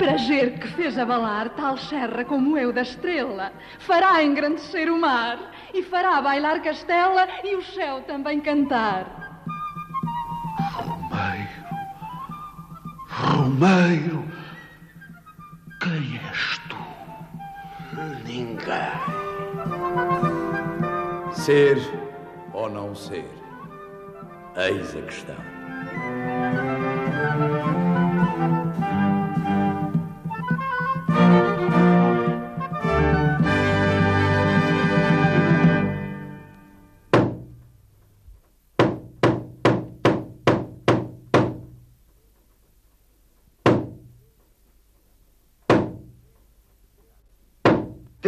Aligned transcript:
Prazer 0.00 0.58
que 0.58 0.66
fez 0.68 0.96
abalar 0.96 1.50
tal 1.50 1.76
serra 1.76 2.24
como 2.24 2.56
eu 2.56 2.72
da 2.72 2.80
estrela, 2.80 3.52
fará 3.80 4.22
engrandecer 4.22 4.90
o 4.90 4.98
mar 4.98 5.38
e 5.74 5.82
fará 5.82 6.22
bailar 6.22 6.62
castela 6.62 7.28
e 7.44 7.54
o 7.54 7.62
céu 7.62 8.00
também 8.04 8.40
cantar. 8.40 9.04
Romeiro, 10.72 11.60
Romeiro, 13.10 14.24
quem 15.82 16.18
és 16.26 16.58
tu? 16.70 16.78
Ninguém. 18.24 18.96
Ser 21.34 21.78
ou 22.54 22.70
não 22.70 22.94
ser? 22.94 23.30
Eis 24.56 24.96
a 24.96 25.02
questão. 25.02 25.36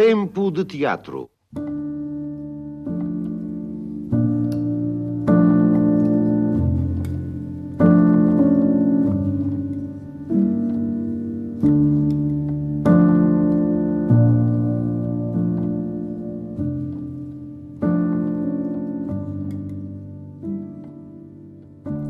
Tempo 0.05 0.51
de 0.51 0.65
teatro. 0.65 1.31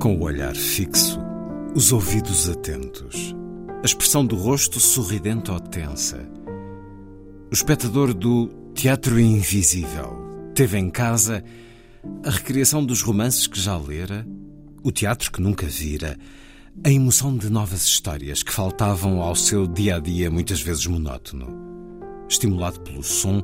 Com 0.01 0.17
o 0.17 0.23
olhar 0.23 0.55
fixo, 0.55 1.21
os 1.75 1.93
ouvidos 1.93 2.49
atentos, 2.49 3.37
a 3.83 3.85
expressão 3.85 4.25
do 4.25 4.37
rosto 4.37 4.81
sorridente 4.81 5.51
ou 5.51 5.61
tensa. 5.61 6.32
O 7.53 7.55
espectador 7.55 8.15
do 8.15 8.49
Teatro 8.75 9.21
Invisível 9.21 10.51
teve 10.55 10.79
em 10.79 10.89
casa 10.89 11.45
a 12.25 12.31
recriação 12.31 12.83
dos 12.83 13.03
romances 13.03 13.47
que 13.47 13.61
já 13.61 13.77
lera, 13.77 14.27
o 14.83 14.91
teatro 14.91 15.31
que 15.31 15.43
nunca 15.43 15.67
vira, 15.67 16.19
a 16.83 16.91
emoção 16.91 17.37
de 17.37 17.51
novas 17.51 17.85
histórias 17.85 18.43
que 18.43 18.51
faltavam 18.51 19.21
ao 19.21 19.37
seu 19.37 19.67
dia 19.67 19.97
a 19.97 19.99
dia 19.99 20.31
muitas 20.31 20.63
vezes 20.63 20.87
monótono. 20.87 21.47
Estimulado 22.27 22.81
pelo 22.81 23.03
som, 23.03 23.43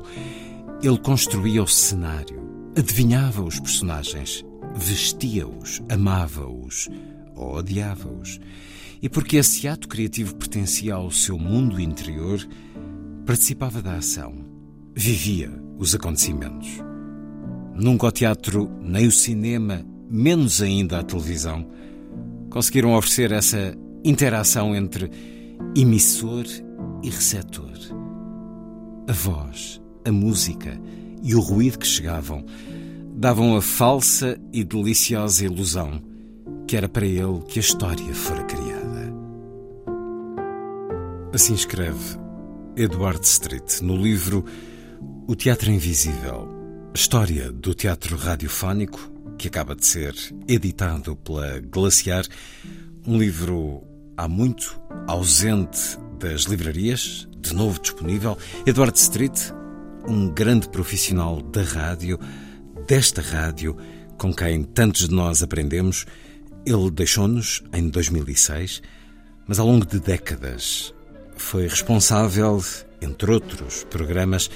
ele 0.81 0.97
construía 0.97 1.61
o 1.61 1.67
cenário, 1.67 2.71
adivinhava 2.75 3.43
os 3.43 3.59
personagens, 3.59 4.43
vestia-os, 4.73 5.83
amava-os 5.87 6.89
ou 7.35 7.57
odiava-os. 7.57 8.39
E 9.03 9.07
porque 9.07 9.37
esse 9.37 9.67
ato 9.67 9.87
criativo 9.87 10.35
pertencia 10.35 10.95
ao 10.95 11.11
seu 11.11 11.37
mundo 11.37 11.79
interior, 11.79 12.43
participava 13.29 13.79
da 13.79 13.93
ação, 13.93 14.33
vivia 14.95 15.51
os 15.77 15.93
acontecimentos. 15.93 16.67
Nunca 17.75 18.07
o 18.07 18.11
teatro, 18.11 18.67
nem 18.81 19.05
o 19.05 19.11
cinema, 19.11 19.85
menos 20.09 20.63
ainda 20.63 20.97
a 20.97 21.03
televisão, 21.03 21.69
conseguiram 22.49 22.95
oferecer 22.95 23.31
essa 23.31 23.77
interação 24.03 24.75
entre 24.75 25.11
emissor 25.77 26.43
e 27.03 27.09
receptor. 27.11 27.69
A 29.07 29.13
voz, 29.13 29.79
a 30.03 30.11
música 30.11 30.81
e 31.21 31.35
o 31.35 31.39
ruído 31.39 31.77
que 31.77 31.85
chegavam 31.85 32.43
davam 33.13 33.55
a 33.55 33.61
falsa 33.61 34.39
e 34.51 34.63
deliciosa 34.63 35.45
ilusão 35.45 36.01
que 36.67 36.75
era 36.75 36.89
para 36.89 37.05
ele 37.05 37.41
que 37.47 37.59
a 37.59 37.61
história 37.61 38.11
fora 38.11 38.43
criada. 38.45 39.13
Assim 41.31 41.53
escreve 41.53 42.28
Edward 42.79 43.27
Street 43.27 43.81
no 43.81 43.97
livro 43.97 44.45
O 45.27 45.35
Teatro 45.35 45.69
Invisível, 45.69 46.47
história 46.95 47.51
do 47.51 47.73
teatro 47.73 48.15
radiofónico, 48.15 49.11
que 49.37 49.49
acaba 49.49 49.75
de 49.75 49.85
ser 49.85 50.15
editado 50.47 51.13
pela 51.17 51.59
Glaciar, 51.59 52.23
um 53.05 53.17
livro 53.17 53.83
há 54.15 54.29
muito 54.29 54.79
ausente 55.07 55.99
das 56.17 56.43
livrarias, 56.43 57.27
de 57.37 57.53
novo 57.53 57.81
disponível. 57.81 58.37
Edward 58.65 58.97
Street, 58.97 59.37
um 60.07 60.29
grande 60.29 60.69
profissional 60.69 61.41
da 61.41 61.63
rádio, 61.63 62.17
desta 62.87 63.21
rádio, 63.21 63.75
com 64.17 64.33
quem 64.33 64.63
tantos 64.63 65.09
de 65.09 65.13
nós 65.13 65.43
aprendemos. 65.43 66.05
Ele 66.65 66.89
deixou-nos 66.89 67.61
em 67.73 67.89
2006, 67.89 68.81
mas 69.45 69.59
ao 69.59 69.67
longo 69.67 69.85
de 69.85 69.99
décadas 69.99 70.93
foi 71.39 71.67
responsável, 71.67 72.63
entre 73.01 73.31
outros 73.31 73.83
programas, 73.85 74.49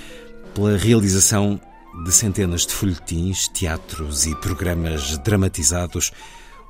pela 0.53 0.77
realização 0.77 1.59
de 2.03 2.11
centenas 2.11 2.65
de 2.65 2.73
folhetins, 2.73 3.47
teatros 3.47 4.25
e 4.25 4.35
programas 4.35 5.17
dramatizados, 5.19 6.11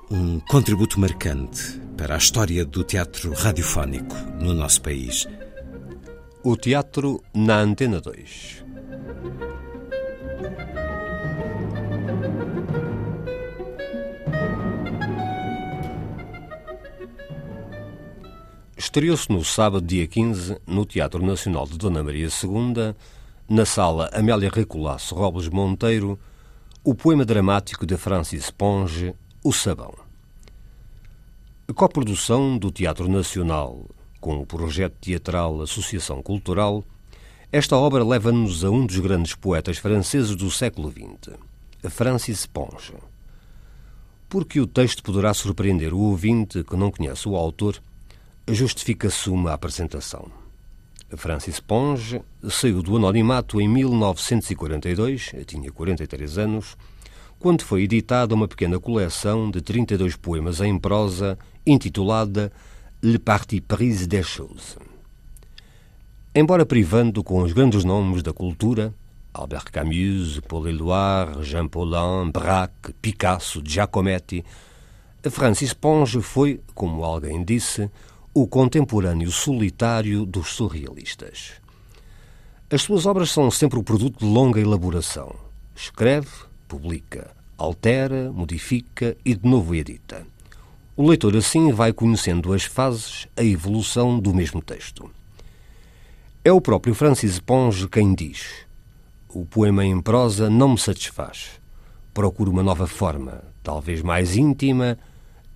um 0.10 0.40
contributo 0.40 1.00
marcante 1.00 1.80
para 1.98 2.16
a 2.16 2.18
história 2.18 2.66
do 2.66 2.84
teatro 2.84 3.34
radiofónico 3.34 4.16
no 4.40 4.54
nosso 4.54 4.82
país. 4.82 5.28
O 6.44 6.58
teatro 6.58 7.24
na 7.34 7.60
Antena 7.60 8.02
2. 8.02 8.63
Estreou-se 18.94 19.28
no 19.32 19.44
sábado, 19.44 19.88
dia 19.88 20.06
15, 20.06 20.60
no 20.68 20.86
Teatro 20.86 21.26
Nacional 21.26 21.66
de 21.66 21.80
Dona 21.80 22.04
Maria 22.04 22.28
II, 22.28 22.94
na 23.50 23.66
sala 23.66 24.08
Amélia 24.14 24.52
Recolasso 24.54 25.16
Robles 25.16 25.50
Monteiro, 25.50 26.20
o 26.84 26.94
poema 26.94 27.26
dramático 27.26 27.88
de 27.88 27.98
Francis 27.98 28.52
Ponge, 28.52 29.16
O 29.44 29.52
Sabão. 29.52 29.96
Coprodução 31.74 32.56
do 32.56 32.70
Teatro 32.70 33.10
Nacional 33.10 33.90
com 34.22 34.38
o 34.38 34.46
projeto 34.46 34.94
teatral 35.02 35.64
Associação 35.64 36.22
Cultural, 36.22 36.86
esta 37.52 37.76
obra 37.76 38.06
leva-nos 38.06 38.64
a 38.64 38.70
um 38.70 38.86
dos 38.86 39.00
grandes 39.00 39.34
poetas 39.34 39.80
franceses 39.80 40.36
do 40.36 40.52
século 40.52 40.92
XX, 40.92 41.36
Francis 41.90 42.46
Ponge. 42.46 42.94
Porque 44.30 44.60
o 44.60 44.68
texto 44.68 45.02
poderá 45.02 45.34
surpreender 45.34 45.96
o 45.96 46.00
ouvinte 46.00 46.64
que 46.64 46.76
não 46.76 46.92
conhece 46.92 47.28
o 47.28 47.36
autor, 47.36 47.82
justifica-se 48.48 49.30
uma 49.30 49.54
apresentação. 49.54 50.30
Francis 51.16 51.60
Ponge 51.60 52.22
saiu 52.50 52.82
do 52.82 52.98
anonimato 52.98 53.62
em 53.62 53.68
1942, 53.68 55.32
tinha 55.46 55.72
43 55.72 56.38
anos, 56.38 56.76
quando 57.40 57.64
foi 57.64 57.84
editada 57.84 58.34
uma 58.34 58.48
pequena 58.48 58.80
coleção 58.80 59.52
de 59.52 59.62
32 59.62 60.16
poemas 60.16 60.60
em 60.62 60.78
prosa 60.78 61.38
intitulada 61.66 62.52
Le 63.02 63.20
Parti 63.20 63.62
pris 63.62 64.08
des 64.08 64.26
choses. 64.26 64.78
Embora 66.34 66.66
privando 66.66 67.24
com 67.24 67.42
os 67.44 67.54
grandes 67.54 67.84
nomes 67.84 68.24
da 68.24 68.34
cultura, 68.34 68.94
Albert 69.34 69.72
Camus, 69.72 70.40
Paul 70.48 70.68
Éluard, 70.68 71.44
Jean 71.44 71.68
Paulin, 71.68 72.32
Braque, 72.32 72.94
Picasso, 73.02 73.62
Giacometti, 73.64 74.44
Francis 75.30 75.74
Ponge 75.74 76.22
foi, 76.22 76.60
como 76.74 77.04
alguém 77.04 77.44
disse, 77.44 77.90
o 78.36 78.48
contemporâneo 78.48 79.32
solitário 79.32 80.26
dos 80.26 80.56
surrealistas. 80.56 81.52
As 82.68 82.82
suas 82.82 83.06
obras 83.06 83.30
são 83.30 83.52
sempre 83.52 83.78
o 83.78 83.84
produto 83.84 84.20
de 84.20 84.26
longa 84.26 84.60
elaboração. 84.60 85.36
Escreve, 85.76 86.32
publica, 86.68 87.30
altera, 87.56 88.32
modifica 88.32 89.16
e 89.24 89.36
de 89.36 89.48
novo 89.48 89.76
edita. 89.76 90.26
O 90.98 91.08
leitor 91.08 91.38
assim 91.38 91.72
vai 91.72 91.94
conhecendo 91.94 92.54
as 92.54 92.64
fases, 92.64 93.28
a 93.38 93.44
evolução 93.44 94.20
do 94.20 94.34
mesmo 94.34 94.64
texto. 94.64 95.12
É 96.44 96.52
o 96.52 96.60
próprio 96.60 96.96
Francis 96.96 97.40
Ponge 97.40 97.88
quem 97.88 98.16
diz: 98.16 98.66
O 99.30 99.46
poema 99.46 99.86
em 99.86 100.02
prosa 100.02 100.50
não 100.50 100.70
me 100.70 100.80
satisfaz. 100.80 101.62
Procuro 102.16 102.50
uma 102.50 102.64
nova 102.64 102.88
forma, 102.88 103.44
talvez 103.62 104.02
mais 104.02 104.36
íntima, 104.36 104.98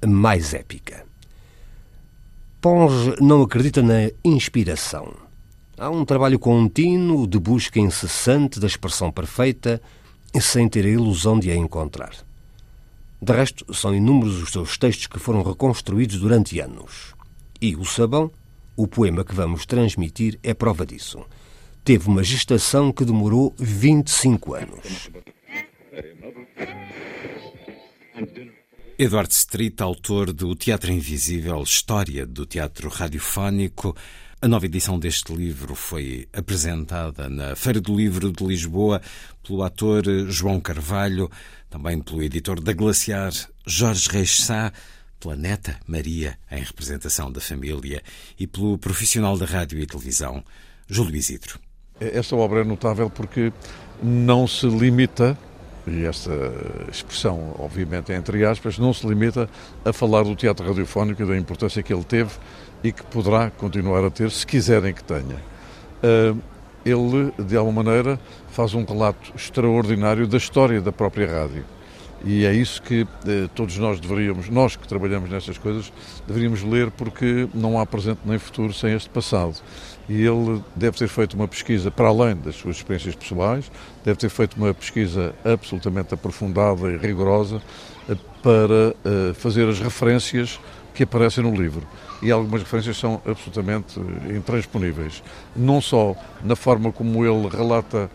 mais 0.05 0.53
épica. 0.53 1.06
Ponge 2.69 3.15
não 3.21 3.43
acredita 3.43 3.81
na 3.81 4.11
inspiração. 4.25 5.13
Há 5.77 5.89
um 5.89 6.03
trabalho 6.03 6.37
contínuo 6.37 7.25
de 7.25 7.39
busca 7.39 7.79
incessante 7.79 8.59
da 8.59 8.67
expressão 8.67 9.09
perfeita, 9.09 9.81
sem 10.41 10.67
ter 10.67 10.83
a 10.83 10.89
ilusão 10.89 11.39
de 11.39 11.49
a 11.49 11.55
encontrar. 11.55 12.11
De 13.21 13.31
resto, 13.31 13.73
são 13.73 13.95
inúmeros 13.95 14.43
os 14.43 14.51
seus 14.51 14.77
textos 14.77 15.07
que 15.07 15.17
foram 15.17 15.43
reconstruídos 15.43 16.19
durante 16.19 16.59
anos. 16.59 17.15
E 17.61 17.73
o 17.73 17.85
Sabão, 17.85 18.29
o 18.75 18.85
poema 18.85 19.23
que 19.23 19.33
vamos 19.33 19.65
transmitir, 19.65 20.37
é 20.43 20.53
prova 20.53 20.85
disso. 20.85 21.25
Teve 21.85 22.09
uma 22.09 22.21
gestação 22.21 22.91
que 22.91 23.05
demorou 23.05 23.55
25 23.57 24.55
anos. 24.55 25.09
Edward 28.99 29.31
Street, 29.31 29.79
autor 29.79 30.33
do 30.33 30.55
Teatro 30.55 30.91
Invisível, 30.91 31.61
História 31.61 32.25
do 32.25 32.47
Teatro 32.47 32.89
Radiofónico. 32.89 33.95
A 34.41 34.47
nova 34.47 34.65
edição 34.65 34.97
deste 34.97 35.31
livro 35.35 35.75
foi 35.75 36.27
apresentada 36.33 37.29
na 37.29 37.55
Feira 37.55 37.79
do 37.79 37.95
Livro 37.95 38.31
de 38.31 38.43
Lisboa 38.43 38.99
pelo 39.45 39.61
ator 39.61 40.03
João 40.29 40.59
Carvalho, 40.59 41.29
também 41.69 42.01
pelo 42.01 42.23
editor 42.23 42.59
da 42.59 42.73
Glaciar 42.73 43.31
Jorge 43.67 44.09
Reis 44.09 44.37
Sá, 44.37 44.73
pela 45.19 45.35
neta 45.35 45.79
Maria, 45.85 46.35
em 46.51 46.63
representação 46.63 47.31
da 47.31 47.39
família, 47.39 48.01
e 48.39 48.47
pelo 48.47 48.79
profissional 48.79 49.37
da 49.37 49.45
rádio 49.45 49.77
e 49.77 49.85
televisão, 49.85 50.43
Júlio 50.87 51.15
Isidro. 51.15 51.59
Esta 51.99 52.35
obra 52.35 52.61
é 52.61 52.63
notável 52.63 53.11
porque 53.11 53.53
não 54.01 54.47
se 54.47 54.65
limita, 54.65 55.37
e 55.87 56.05
esta 56.05 56.31
expressão, 56.91 57.55
obviamente, 57.57 58.11
entre 58.11 58.45
aspas, 58.45 58.77
não 58.77 58.93
se 58.93 59.07
limita 59.07 59.49
a 59.85 59.93
falar 59.93 60.23
do 60.23 60.35
teatro 60.35 60.67
radiofónico 60.67 61.23
e 61.23 61.25
da 61.25 61.37
importância 61.37 61.81
que 61.81 61.93
ele 61.93 62.03
teve 62.03 62.31
e 62.83 62.91
que 62.91 63.03
poderá 63.03 63.49
continuar 63.49 64.03
a 64.03 64.09
ter, 64.09 64.29
se 64.31 64.45
quiserem 64.45 64.93
que 64.93 65.03
tenha. 65.03 65.37
Ele, 66.85 67.33
de 67.39 67.57
alguma 67.57 67.83
maneira, 67.83 68.19
faz 68.49 68.73
um 68.73 68.83
relato 68.85 69.33
extraordinário 69.35 70.27
da 70.27 70.37
história 70.37 70.79
da 70.81 70.91
própria 70.91 71.27
rádio. 71.27 71.65
E 72.25 72.45
é 72.45 72.53
isso 72.53 72.81
que 72.81 73.07
eh, 73.27 73.47
todos 73.53 73.77
nós 73.77 73.99
deveríamos, 73.99 74.49
nós 74.49 74.75
que 74.75 74.87
trabalhamos 74.87 75.29
nestas 75.29 75.57
coisas, 75.57 75.91
deveríamos 76.27 76.63
ler 76.63 76.89
porque 76.91 77.47
não 77.53 77.79
há 77.79 77.85
presente 77.85 78.19
nem 78.25 78.39
futuro 78.39 78.73
sem 78.73 78.93
este 78.93 79.09
passado. 79.09 79.55
E 80.09 80.25
ele 80.25 80.61
deve 80.75 80.97
ter 80.97 81.07
feito 81.07 81.35
uma 81.35 81.47
pesquisa 81.47 81.91
para 81.91 82.07
além 82.07 82.35
das 82.35 82.55
suas 82.55 82.77
experiências 82.77 83.15
pessoais, 83.15 83.69
deve 84.03 84.17
ter 84.17 84.29
feito 84.29 84.55
uma 84.55 84.73
pesquisa 84.73 85.35
absolutamente 85.45 86.13
aprofundada 86.13 86.89
e 86.91 86.97
rigorosa 86.97 87.61
eh, 88.09 88.15
para 88.41 88.95
eh, 89.05 89.33
fazer 89.33 89.67
as 89.67 89.79
referências 89.79 90.59
que 90.95 91.03
aparecem 91.03 91.43
no 91.43 91.55
livro. 91.55 91.85
E 92.23 92.31
algumas 92.31 92.63
referências 92.63 92.97
são 92.97 93.21
absolutamente 93.27 93.99
intransponíveis. 94.35 95.21
Não 95.55 95.79
só 95.79 96.15
na 96.43 96.55
forma 96.55 96.91
como 96.91 97.23
ele 97.23 97.47
relata 97.47 98.09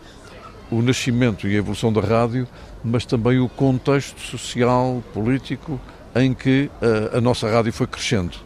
o 0.72 0.80
nascimento 0.80 1.46
e 1.46 1.54
a 1.54 1.58
evolução 1.58 1.92
da 1.92 2.00
rádio, 2.00 2.48
mas 2.82 3.04
também 3.04 3.38
o 3.38 3.48
contexto 3.48 4.18
social, 4.20 5.02
político, 5.12 5.78
em 6.16 6.32
que 6.32 6.70
a, 7.12 7.18
a 7.18 7.20
nossa 7.20 7.48
rádio 7.48 7.72
foi 7.72 7.86
crescendo. 7.86 8.38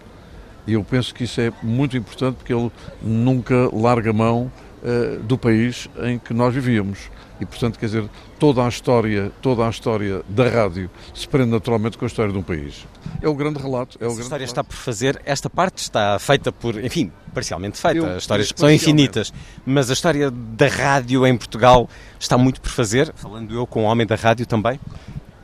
E 0.66 0.72
eu 0.72 0.82
penso 0.82 1.14
que 1.14 1.24
isso 1.24 1.40
é 1.40 1.52
muito 1.62 1.96
importante 1.96 2.34
porque 2.34 2.52
ele 2.52 2.70
nunca 3.00 3.70
larga 3.72 4.12
mão 4.12 4.50
uh, 4.86 5.22
do 5.22 5.36
país 5.36 5.88
em 6.02 6.18
que 6.18 6.32
nós 6.32 6.54
vivíamos. 6.54 7.10
E, 7.38 7.44
portanto, 7.44 7.78
quer 7.78 7.86
dizer, 7.86 8.08
toda 8.38 8.64
a 8.64 8.68
história, 8.68 9.30
toda 9.42 9.66
a 9.66 9.68
história 9.68 10.22
da 10.28 10.48
rádio 10.48 10.88
se 11.14 11.28
prende 11.28 11.50
naturalmente 11.50 11.98
com 11.98 12.06
a 12.06 12.08
história 12.08 12.32
de 12.32 12.38
um 12.38 12.42
país. 12.42 12.86
É 13.20 13.28
o 13.28 13.34
grande 13.34 13.58
relato. 13.58 13.98
É 14.00 14.04
o 14.04 14.08
grande 14.08 14.22
história 14.22 14.46
relato. 14.46 14.60
está 14.60 14.64
por 14.64 14.76
fazer, 14.76 15.20
esta 15.24 15.50
parte 15.50 15.78
está 15.78 16.18
feita 16.18 16.50
por, 16.50 16.82
enfim, 16.82 17.12
parcialmente 17.34 17.78
feita. 17.78 17.98
Eu, 17.98 18.16
As 18.16 18.22
histórias 18.22 18.52
são 18.56 18.70
infinitas. 18.70 19.34
Mas 19.66 19.90
a 19.90 19.92
história 19.92 20.30
da 20.30 20.68
rádio 20.68 21.26
em 21.26 21.36
Portugal 21.36 21.90
está 22.18 22.38
muito 22.38 22.60
por 22.60 22.70
fazer, 22.70 23.12
falando 23.14 23.54
eu 23.54 23.66
com 23.66 23.82
o 23.82 23.84
homem 23.84 24.06
da 24.06 24.14
rádio 24.14 24.46
também. 24.46 24.80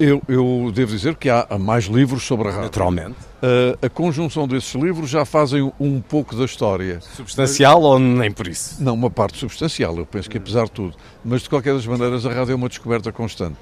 Eu, 0.02 0.20
eu, 0.26 0.72
devo 0.74 0.96
dizer 0.96 1.14
que 1.14 1.30
há 1.30 1.46
mais 1.60 1.84
livros 1.84 2.24
sobre 2.24 2.48
a 2.48 2.50
rádio. 2.50 2.64
Naturalmente. 2.64 3.14
Uh, 3.40 3.86
a 3.86 3.88
conjunção 3.88 4.48
desses 4.48 4.74
livros 4.74 5.08
já 5.08 5.24
fazem 5.24 5.72
um 5.78 6.00
pouco 6.00 6.34
da 6.34 6.44
história. 6.44 7.00
Substancial 7.00 7.80
uh, 7.80 7.84
ou 7.84 7.98
nem 8.00 8.32
por 8.32 8.48
isso? 8.48 8.82
Não, 8.82 8.94
uma 8.94 9.08
parte 9.08 9.38
substancial, 9.38 9.96
eu 9.96 10.04
penso 10.04 10.28
que 10.28 10.38
apesar 10.38 10.64
de 10.64 10.72
tudo. 10.72 10.96
Mas 11.24 11.42
de 11.42 11.48
qualquer 11.48 11.72
das 11.72 11.86
maneiras, 11.86 12.26
a 12.26 12.32
rádio 12.32 12.50
é 12.50 12.54
uma 12.56 12.68
descoberta 12.68 13.12
constante. 13.12 13.60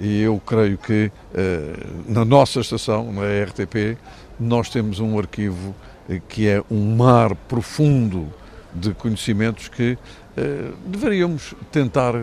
E 0.00 0.22
eu 0.22 0.42
creio 0.44 0.76
que 0.76 1.12
uh, 1.34 2.10
na 2.12 2.24
nossa 2.24 2.58
estação, 2.58 3.12
na 3.12 3.22
RTP, 3.44 3.96
nós 4.40 4.70
temos 4.70 4.98
um 4.98 5.20
arquivo 5.20 5.72
que 6.28 6.48
é 6.48 6.64
um 6.68 6.96
mar 6.96 7.32
profundo 7.46 8.28
de 8.74 8.92
conhecimentos 8.92 9.68
que 9.68 9.96
deveríamos 10.84 11.54
tentar 11.70 12.14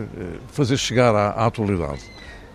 fazer 0.48 0.76
chegar 0.76 1.14
à, 1.14 1.30
à 1.30 1.46
atualidade. 1.46 2.02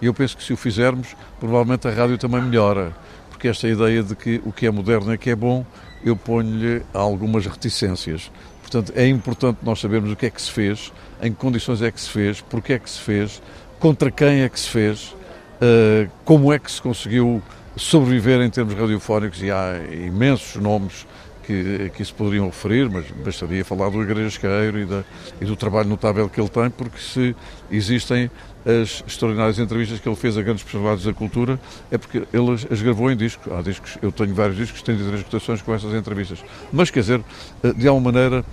E 0.04 0.06
eu 0.06 0.14
penso 0.14 0.36
que 0.36 0.44
se 0.44 0.52
o 0.52 0.58
fizermos, 0.58 1.16
provavelmente 1.40 1.88
a 1.88 1.92
rádio 1.92 2.18
também 2.18 2.42
melhora, 2.42 2.94
porque 3.30 3.48
esta 3.48 3.70
ideia 3.70 4.04
de 4.04 4.14
que 4.14 4.42
o 4.44 4.52
que 4.52 4.68
é 4.68 4.70
moderno 4.70 5.14
é 5.14 5.18
que 5.18 5.30
é 5.30 5.36
bom, 5.36 5.66
eu 6.04 6.14
ponho-lhe 6.14 6.82
algumas 6.94 7.46
reticências. 7.46 8.30
Portanto, 8.62 8.92
é 8.98 9.08
importante 9.08 9.60
nós 9.64 9.80
sabermos 9.80 10.12
o 10.12 10.16
que 10.18 10.26
é 10.26 10.30
que 10.30 10.42
se 10.42 10.52
fez, 10.52 10.92
em 11.22 11.32
que 11.32 11.38
condições 11.38 11.82
é 11.82 11.90
que 11.90 12.02
se 12.02 12.10
fez, 12.10 12.42
porque 12.42 12.74
é 12.74 12.80
que 12.80 12.90
se 12.90 13.00
fez, 13.00 13.42
contra 13.80 14.12
quem 14.12 14.42
é 14.42 14.50
que 14.50 14.60
se 14.60 14.68
fez, 14.68 15.16
uh, 15.62 16.12
como 16.26 16.52
é 16.52 16.60
que 16.60 16.70
se 16.70 16.82
conseguiu 16.82 17.42
sobreviver 17.78 18.42
em 18.42 18.50
termos 18.50 18.74
radiofónicos, 18.74 19.42
e 19.42 19.50
há 19.50 19.78
imensos 19.90 20.62
nomes 20.62 21.08
que, 21.46 21.92
que 21.96 22.04
se 22.04 22.14
poderiam 22.14 22.46
referir, 22.48 22.90
mas 22.90 23.06
bastaria 23.24 23.64
falar 23.64 23.90
do 23.90 24.02
Igrejesqueiro 24.02 24.80
e, 24.80 25.04
e 25.42 25.46
do 25.46 25.56
trabalho 25.56 25.90
notável 25.90 26.30
que 26.30 26.40
ele 26.40 26.50
tem, 26.50 26.70
porque 26.70 27.00
se 27.00 27.36
existem 27.72 28.30
as 28.66 29.04
extraordinárias 29.06 29.60
entrevistas 29.60 30.00
que 30.00 30.08
ele 30.08 30.16
fez 30.16 30.38
a 30.38 30.42
grandes 30.42 30.64
personalidades 30.64 31.06
da 31.06 31.14
cultura, 31.14 31.60
é 31.92 31.98
porque 31.98 32.24
ele 32.32 32.54
as 32.54 32.82
gravou 32.82 33.12
em 33.12 33.18
disco. 33.18 33.54
Há 33.54 33.62
discos, 33.62 33.98
eu 34.02 34.12
tenho 34.12 34.34
vários 34.34 34.58
discos, 34.58 34.82
tenho 34.82 34.98
três 35.00 35.20
escutações 35.20 35.62
com 35.62 35.74
essas 35.74 35.94
entrevistas. 35.94 36.40
Mas, 36.72 36.90
quer 36.90 37.02
dizer, 37.02 37.22
eh, 37.64 37.74
de 37.74 37.88
alguma 37.88 38.12
maneira, 38.12 38.46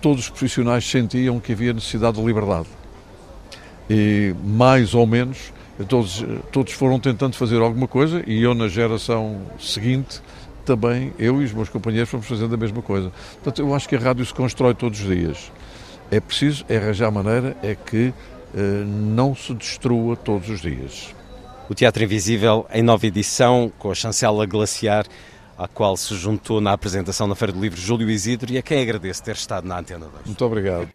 todos 0.00 0.24
os 0.24 0.30
profissionais 0.30 0.88
sentiam 0.88 1.40
que 1.40 1.52
havia 1.52 1.72
necessidade 1.72 2.18
de 2.18 2.24
liberdade. 2.24 2.68
E, 3.88 4.34
mais 4.44 4.94
ou 4.94 5.06
menos, 5.06 5.52
todos, 5.88 6.24
todos 6.52 6.72
foram 6.72 7.00
tentando 7.00 7.34
fazer 7.34 7.60
alguma 7.60 7.88
coisa, 7.88 8.22
e 8.26 8.42
eu, 8.42 8.54
na 8.54 8.68
geração 8.68 9.42
seguinte, 9.58 10.20
também, 10.64 11.12
eu 11.18 11.40
e 11.40 11.44
os 11.44 11.52
meus 11.52 11.68
companheiros, 11.68 12.10
fomos 12.10 12.26
fazendo 12.26 12.54
a 12.54 12.58
mesma 12.58 12.82
coisa. 12.82 13.12
Portanto, 13.34 13.60
eu 13.60 13.74
acho 13.74 13.88
que 13.88 13.96
a 13.96 13.98
rádio 13.98 14.24
se 14.24 14.34
constrói 14.34 14.74
todos 14.74 15.00
os 15.00 15.06
dias. 15.06 15.52
É 16.10 16.20
preciso 16.20 16.64
é 16.68 16.76
arranjar 16.76 17.10
maneira 17.10 17.56
é 17.62 17.74
que 17.74 18.12
eh, 18.54 18.84
não 18.86 19.34
se 19.34 19.52
destrua 19.54 20.16
todos 20.16 20.48
os 20.48 20.60
dias. 20.60 21.14
O 21.68 21.74
Teatro 21.74 22.04
Invisível, 22.04 22.66
em 22.72 22.82
nova 22.82 23.06
edição, 23.06 23.72
com 23.78 23.90
a 23.90 23.94
chancela 23.94 24.44
glaciar, 24.46 25.06
à 25.56 25.66
qual 25.66 25.96
se 25.96 26.14
juntou 26.14 26.60
na 26.60 26.72
apresentação 26.72 27.26
na 27.26 27.34
Feira 27.34 27.52
do 27.52 27.60
Livro 27.60 27.80
Júlio 27.80 28.10
Isidro 28.10 28.52
e 28.52 28.58
a 28.58 28.62
quem 28.62 28.82
agradeço 28.82 29.22
ter 29.22 29.34
estado 29.34 29.66
na 29.66 29.78
Antena 29.78 30.06
2. 30.06 30.26
Muito 30.26 30.44
obrigado. 30.44 30.88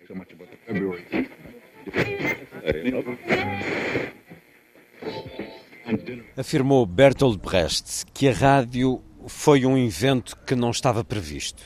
Afirmou 6.37 6.85
Bertolt 6.85 7.39
Brecht 7.41 8.05
que 8.13 8.27
a 8.27 8.33
rádio 8.33 9.01
foi 9.29 9.65
um 9.65 9.77
invento 9.77 10.35
que 10.45 10.55
não 10.55 10.71
estava 10.71 11.03
previsto. 11.03 11.63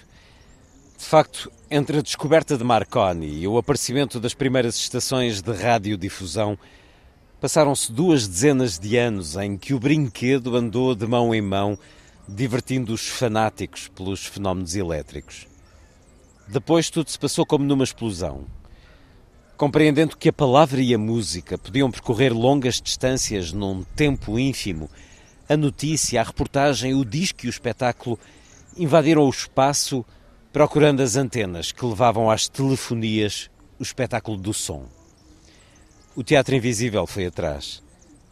De 0.97 1.05
facto, 1.05 1.51
entre 1.71 1.97
a 1.97 2.01
descoberta 2.01 2.57
de 2.57 2.63
Marconi 2.63 3.39
e 3.39 3.47
o 3.47 3.57
aparecimento 3.57 4.19
das 4.19 4.33
primeiras 4.33 4.75
estações 4.75 5.41
de 5.41 5.51
radiodifusão, 5.51 6.57
passaram-se 7.41 7.91
duas 7.91 8.27
dezenas 8.27 8.77
de 8.77 8.95
anos 8.95 9.35
em 9.35 9.57
que 9.57 9.73
o 9.73 9.79
brinquedo 9.79 10.55
andou 10.55 10.93
de 10.93 11.07
mão 11.07 11.33
em 11.33 11.41
mão, 11.41 11.77
divertindo 12.27 12.93
os 12.93 13.07
fanáticos 13.07 13.87
pelos 13.87 14.25
fenómenos 14.25 14.75
elétricos. 14.75 15.47
Depois 16.47 16.89
tudo 16.89 17.09
se 17.09 17.17
passou 17.19 17.45
como 17.45 17.65
numa 17.65 17.83
explosão. 17.83 18.45
Compreendendo 19.57 20.17
que 20.17 20.29
a 20.29 20.33
palavra 20.33 20.81
e 20.81 20.93
a 20.93 20.97
música 20.97 21.57
podiam 21.57 21.89
percorrer 21.89 22.33
longas 22.33 22.81
distâncias 22.81 23.51
num 23.51 23.83
tempo 23.95 24.37
ínfimo, 24.37 24.89
a 25.47 25.57
notícia, 25.57 26.21
a 26.21 26.23
reportagem, 26.23 26.93
o 26.93 27.03
disco 27.03 27.45
e 27.45 27.47
o 27.47 27.49
espetáculo 27.49 28.19
invadiram 28.77 29.23
o 29.23 29.29
espaço 29.29 30.05
procurando 30.51 31.01
as 31.01 31.15
antenas 31.15 31.71
que 31.71 31.85
levavam 31.85 32.29
às 32.29 32.47
telefonias 32.47 33.49
o 33.79 33.83
espetáculo 33.83 34.37
do 34.37 34.53
som. 34.53 34.87
O 36.15 36.23
Teatro 36.23 36.55
Invisível 36.55 37.07
foi 37.07 37.25
atrás 37.25 37.81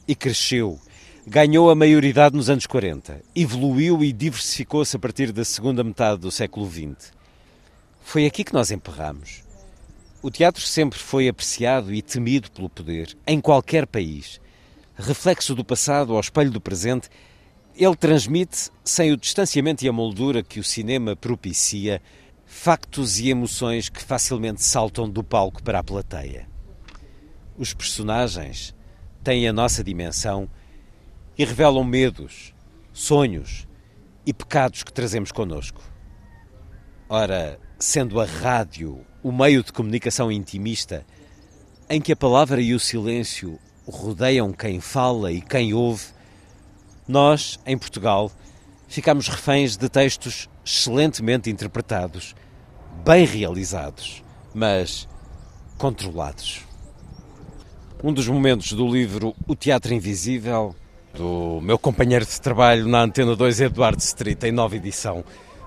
e 0.08 0.14
cresceu. 0.14 0.80
Ganhou 1.26 1.70
a 1.70 1.76
maioridade 1.76 2.36
nos 2.36 2.50
anos 2.50 2.66
40, 2.66 3.22
evoluiu 3.36 4.04
e 4.04 4.12
diversificou-se 4.12 4.96
a 4.96 5.00
partir 5.00 5.32
da 5.32 5.46
segunda 5.46 5.84
metade 5.84 6.22
do 6.22 6.32
século 6.32 6.70
XX. 6.70 7.12
Foi 8.02 8.26
aqui 8.26 8.44
que 8.44 8.54
nós 8.54 8.72
emperramos. 8.72 9.44
O 10.22 10.30
teatro 10.30 10.62
sempre 10.62 11.00
foi 11.00 11.28
apreciado 11.28 11.94
e 11.94 12.02
temido 12.02 12.52
pelo 12.52 12.70
poder, 12.70 13.18
em 13.26 13.42
qualquer 13.42 13.88
país. 13.88 14.40
Reflexo 15.02 15.56
do 15.56 15.66
passado 15.66 16.14
ao 16.14 16.20
espelho 16.20 16.52
do 16.52 16.62
presente, 16.62 17.10
ele 17.76 17.96
transmite, 17.96 18.70
sem 18.86 19.12
o 19.12 19.18
distanciamento 19.18 19.84
e 19.84 19.90
a 19.90 19.92
moldura 19.92 20.44
que 20.44 20.60
o 20.60 20.64
cinema 20.64 21.16
propicia, 21.16 22.00
factos 22.46 23.20
e 23.20 23.32
emoções 23.32 23.90
que 23.90 24.04
facilmente 24.04 24.64
saltam 24.64 25.10
do 25.10 25.24
palco 25.24 25.64
para 25.64 25.80
a 25.80 25.84
plateia. 25.84 26.48
Os 27.58 27.74
personagens 27.74 28.76
têm 29.24 29.48
a 29.48 29.54
nossa 29.54 29.84
dimensão 29.84 30.48
e 31.36 31.44
revelam 31.44 31.84
medos, 31.84 32.54
sonhos 32.94 33.68
e 34.24 34.32
pecados 34.32 34.84
que 34.84 34.94
trazemos 34.94 35.32
connosco. 35.32 35.82
Ora, 37.10 37.60
sendo 37.80 38.22
a 38.22 38.26
rádio 38.26 39.04
o 39.24 39.32
meio 39.32 39.64
de 39.64 39.74
comunicação 39.74 40.32
intimista, 40.32 41.04
em 41.90 42.00
que 42.00 42.12
a 42.12 42.16
palavra 42.16 42.62
e 42.62 42.76
o 42.76 42.80
silêncio 42.80 43.60
rodeiam 43.88 44.52
quem 44.52 44.80
fala 44.80 45.32
e 45.32 45.42
quem 45.42 45.74
ouve, 45.74 46.06
nós, 47.08 47.60
em 47.66 47.78
Portugal, 47.78 48.32
ficamos 48.88 49.28
reféns 49.28 49.78
de 49.78 49.90
textos 49.90 50.50
excelentemente 50.64 51.50
interpretados, 51.50 52.36
bem 53.04 53.26
realizados, 53.26 54.24
mas 54.54 55.08
controlados. 55.78 56.66
Um 58.04 58.14
dos 58.14 58.28
momentos 58.28 58.74
do 58.74 58.88
livro 58.88 59.36
O 59.48 59.56
Teatro 59.56 59.94
Invisível, 59.94 60.76
do 61.14 61.60
meu 61.62 61.78
companheiro 61.78 62.26
de 62.26 62.40
trabalho 62.40 62.88
na 62.88 63.02
Antena 63.02 63.36
2, 63.36 63.62
Eduardo 63.62 64.02
Street, 64.02 64.44
em 64.44 64.52
nova 64.52 64.76
edição. 64.76 65.24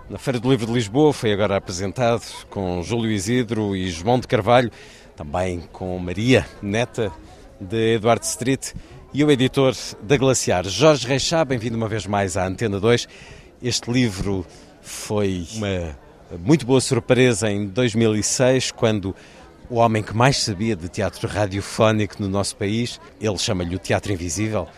Na 0.09 0.18
Feira 0.18 0.38
do 0.38 0.50
Livro 0.50 0.66
de 0.66 0.73
Lisboa 0.73 1.12
foi 1.12 1.33
agora 1.33 1.56
apresentado 1.56 2.23
com 2.50 2.83
Júlio 2.83 3.11
Isidro 3.11 3.75
e 3.75 3.90
João 3.90 4.18
de 4.18 4.26
Carvalho, 4.26 4.71
também 5.16 5.61
com 5.73 5.99
Maria, 5.99 6.47
neta 6.61 7.12
de 7.61 7.94
Eduardo 7.94 8.25
Street, 8.25 8.73
e 9.12 9.23
o 9.23 9.30
editor 9.30 9.75
da 10.02 10.16
Glaciar, 10.16 10.64
Jorge 10.64 11.06
Reixá. 11.06 11.44
Bem-vindo 11.44 11.76
uma 11.76 11.88
vez 11.88 12.06
mais 12.06 12.37
à 12.37 12.46
Antena 12.46 12.80
2. 12.80 13.06
Este 13.62 13.90
livro 13.90 14.44
foi 14.82 15.46
uma 15.54 15.96
muito 16.40 16.66
boa 16.66 16.80
surpresa 16.80 17.50
em 17.50 17.66
2006, 17.66 18.73
quando 18.73 19.14
o 19.70 19.76
homem 19.76 20.02
que 20.02 20.14
mais 20.14 20.38
sabia 20.38 20.75
de 20.75 20.88
teatro 20.88 21.28
radiofónico 21.28 22.16
no 22.20 22.28
nosso 22.28 22.56
país, 22.56 23.00
ele 23.20 23.38
chama-lhe 23.38 23.75
o 23.76 23.78
Teatro 23.78 24.12
Invisível. 24.12 24.68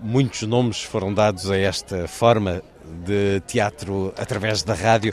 Muitos 0.00 0.42
nomes 0.42 0.82
foram 0.82 1.12
dados 1.12 1.50
a 1.50 1.56
esta 1.56 2.06
forma 2.06 2.62
de 3.04 3.40
teatro 3.46 4.12
através 4.16 4.62
da 4.62 4.74
rádio. 4.74 5.12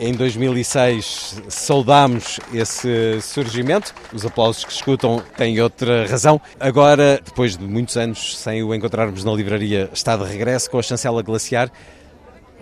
Em 0.00 0.12
2006 0.12 1.42
saudámos 1.48 2.38
esse 2.54 3.20
surgimento. 3.20 3.92
Os 4.12 4.24
aplausos 4.24 4.64
que 4.64 4.72
escutam 4.72 5.20
têm 5.36 5.60
outra 5.60 6.06
razão. 6.06 6.40
Agora, 6.60 7.20
depois 7.24 7.56
de 7.56 7.64
muitos 7.64 7.96
anos 7.96 8.38
sem 8.38 8.62
o 8.62 8.72
encontrarmos 8.72 9.24
na 9.24 9.32
livraria, 9.32 9.90
está 9.92 10.16
de 10.16 10.24
regresso 10.24 10.70
com 10.70 10.78
a 10.78 10.82
chancela 10.82 11.20
glaciar. 11.20 11.68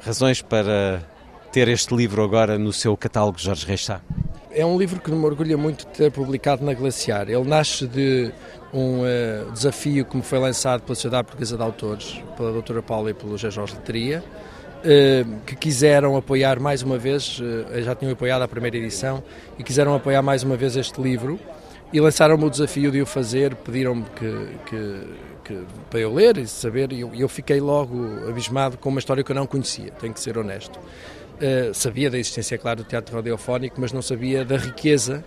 Razões 0.01 0.41
para 0.41 1.03
ter 1.53 1.69
este 1.69 1.95
livro 1.95 2.23
agora 2.23 2.59
no 2.59 2.73
seu 2.73 2.97
catálogo, 2.97 3.39
Jorge 3.39 3.67
Reixá? 3.67 4.01
É 4.51 4.65
um 4.65 4.79
livro 4.79 4.99
que 4.99 5.11
me 5.11 5.23
orgulha 5.23 5.59
muito 5.59 5.87
de 5.87 5.93
ter 5.93 6.11
publicado 6.11 6.65
na 6.65 6.73
Glaciar. 6.73 7.29
Ele 7.29 7.45
nasce 7.45 7.87
de 7.87 8.33
um 8.73 9.03
uh, 9.03 9.53
desafio 9.53 10.07
que 10.07 10.17
me 10.17 10.23
foi 10.23 10.39
lançado 10.39 10.81
pela 10.81 10.95
Sociedade 10.95 11.25
Portuguesa 11.25 11.59
de 11.59 11.63
Autores, 11.63 12.23
pela 12.39 12.53
doutora 12.53 12.83
Paula 12.83 13.11
e 13.11 13.15
pelo 13.15 13.33
José 13.37 13.51
Jorge 13.51 13.75
Letria, 13.75 14.25
que 15.45 15.57
quiseram 15.57 16.17
apoiar 16.17 16.61
mais 16.61 16.83
uma 16.83 16.99
vez, 16.99 17.41
uh, 17.41 17.83
já 17.83 17.95
tinham 17.95 18.13
apoiado 18.13 18.43
a 18.43 18.49
primeira 18.49 18.77
edição, 18.77 19.23
e 19.59 19.65
quiseram 19.65 19.95
apoiar 19.95 20.23
mais 20.23 20.43
uma 20.43 20.57
vez 20.57 20.77
este 20.77 21.01
livro, 21.01 21.39
e 21.93 22.01
lançaram-me 22.01 22.45
o 22.45 22.51
desafio 22.51 22.91
de 22.91 23.01
o 23.01 23.07
fazer, 23.07 23.55
pediram-me 23.55 24.05
que, 24.17 24.49
que, 24.67 25.01
que, 25.45 25.65
para 25.91 26.01
eu 26.01 26.13
ler 26.13 26.39
e 26.39 26.47
saber, 26.47 26.93
e 26.93 27.01
eu, 27.01 27.15
eu, 27.15 27.29
fiquei 27.29 27.61
logo 27.61 28.29
abismado 28.29 28.77
com 28.77 28.89
uma 28.89 28.99
história 28.99 29.23
que 29.23 29.31
eu 29.31 29.37
não 29.37 29.47
conhecia, 29.47 29.91
tenho 29.93 30.13
que 30.13 30.21
ser 30.21 30.37
honesto. 30.37 30.79
sabia 31.73 32.11
da 32.11 32.19
existência, 32.19 32.59
claro, 32.59 32.83
do 32.83 32.85
teatro 32.85 33.15
radiofónico, 33.15 33.81
mas 33.81 33.93
não 33.93 34.03
sabia 34.03 34.45
da 34.45 34.57
riqueza 34.57 35.25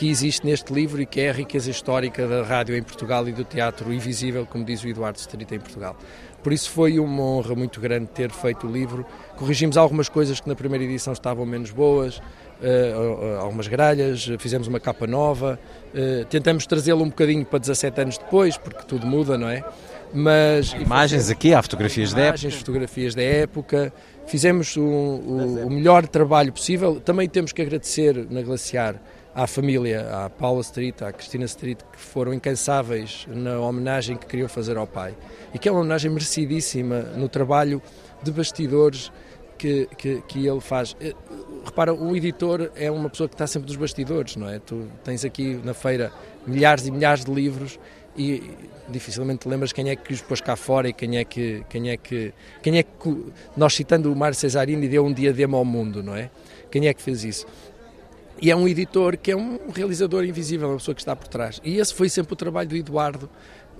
que 0.00 0.08
existe 0.08 0.46
neste 0.46 0.72
livro 0.72 1.02
e 1.02 1.04
que 1.04 1.20
é 1.20 1.28
a 1.28 1.32
riqueza 1.34 1.70
histórica 1.70 2.26
da 2.26 2.42
rádio 2.42 2.74
em 2.74 2.82
Portugal 2.82 3.28
e 3.28 3.32
do 3.32 3.44
teatro 3.44 3.92
invisível, 3.92 4.46
como 4.46 4.64
diz 4.64 4.82
o 4.82 4.88
Eduardo 4.88 5.18
Strita 5.18 5.54
em 5.54 5.60
Portugal. 5.60 5.94
Por 6.42 6.52
isso 6.52 6.70
foi 6.70 6.98
uma 6.98 7.22
honra 7.22 7.54
muito 7.54 7.80
grande 7.80 8.06
ter 8.06 8.30
feito 8.30 8.66
o 8.66 8.70
livro. 8.70 9.04
Corrigimos 9.36 9.76
algumas 9.76 10.08
coisas 10.08 10.40
que 10.40 10.48
na 10.48 10.54
primeira 10.54 10.84
edição 10.84 11.12
estavam 11.12 11.44
menos 11.44 11.70
boas, 11.70 12.18
uh, 12.18 13.40
algumas 13.40 13.68
gralhas, 13.68 14.30
fizemos 14.38 14.66
uma 14.66 14.80
capa 14.80 15.06
nova, 15.06 15.58
uh, 15.94 16.24
tentamos 16.26 16.66
trazê-lo 16.66 17.02
um 17.02 17.08
bocadinho 17.08 17.44
para 17.44 17.58
17 17.58 18.00
anos 18.00 18.18
depois, 18.18 18.56
porque 18.56 18.82
tudo 18.86 19.06
muda, 19.06 19.36
não 19.36 19.48
é? 19.48 19.64
Mas, 20.12 20.72
imagens 20.72 21.30
aqui, 21.30 21.54
há 21.54 21.62
fotografias 21.62 22.10
imagens, 22.10 22.42
da 22.42 22.48
época. 22.48 22.58
fotografias 22.58 23.14
da 23.14 23.22
época. 23.22 23.92
Fizemos 24.26 24.76
o, 24.76 24.82
o, 24.82 25.66
o 25.66 25.70
melhor 25.70 26.06
trabalho 26.06 26.52
possível. 26.52 27.00
Também 27.00 27.28
temos 27.28 27.52
que 27.52 27.62
agradecer 27.62 28.26
na 28.28 28.42
Glaciar 28.42 28.96
à 29.34 29.46
família, 29.46 30.24
à 30.24 30.30
Paula 30.30 30.60
Street, 30.60 31.02
à 31.02 31.12
Cristina 31.12 31.44
Street, 31.44 31.78
que 31.92 31.98
foram 31.98 32.34
incansáveis 32.34 33.26
na 33.28 33.58
homenagem 33.60 34.16
que 34.16 34.26
queriam 34.26 34.48
fazer 34.48 34.76
ao 34.76 34.86
pai. 34.86 35.14
E 35.54 35.58
que 35.58 35.68
é 35.68 35.72
uma 35.72 35.80
homenagem 35.80 36.10
merecidíssima 36.10 37.00
no 37.16 37.28
trabalho 37.28 37.80
de 38.22 38.30
bastidores 38.30 39.12
que, 39.56 39.86
que, 39.96 40.22
que 40.22 40.46
ele 40.46 40.60
faz. 40.60 40.96
Eh, 41.00 41.14
repara, 41.64 41.92
o 41.94 42.16
editor 42.16 42.70
é 42.74 42.90
uma 42.90 43.10
pessoa 43.10 43.28
que 43.28 43.34
está 43.34 43.46
sempre 43.46 43.66
dos 43.66 43.76
bastidores, 43.76 44.34
não 44.36 44.48
é? 44.48 44.58
Tu 44.58 44.88
tens 45.04 45.24
aqui 45.24 45.60
na 45.62 45.74
feira 45.74 46.10
milhares 46.46 46.86
e 46.86 46.90
milhares 46.90 47.24
de 47.24 47.30
livros 47.32 47.78
e 48.16 48.42
dificilmente 48.88 49.40
te 49.40 49.48
lembras 49.48 49.72
quem 49.72 49.90
é 49.90 49.96
que 49.96 50.12
os 50.12 50.20
pôs 50.20 50.40
cá 50.40 50.56
fora 50.56 50.88
e 50.88 50.92
quem 50.92 51.18
é 51.18 51.24
que 51.24 51.64
quem 51.68 51.90
é 51.90 51.96
que 51.96 52.34
quem 52.62 52.78
é 52.78 52.82
que 52.82 53.24
nós 53.56 53.74
citando 53.74 54.12
o 54.12 54.16
Mário 54.16 54.34
Cesarini 54.34 54.88
deu 54.88 55.04
um 55.04 55.12
diadema 55.12 55.56
ao 55.56 55.64
mundo, 55.64 56.02
não 56.02 56.16
é? 56.16 56.30
Quem 56.70 56.88
é 56.88 56.94
que 56.94 57.02
fez 57.02 57.24
isso? 57.24 57.46
E 58.40 58.50
é 58.50 58.56
um 58.56 58.66
editor 58.66 59.18
que 59.18 59.30
é 59.30 59.36
um 59.36 59.58
realizador 59.74 60.24
invisível, 60.24 60.68
uma 60.68 60.78
pessoa 60.78 60.94
que 60.94 61.02
está 61.02 61.14
por 61.14 61.28
trás. 61.28 61.60
E 61.62 61.78
esse 61.78 61.92
foi 61.92 62.08
sempre 62.08 62.32
o 62.32 62.36
trabalho 62.36 62.70
do 62.70 62.76
Eduardo, 62.76 63.28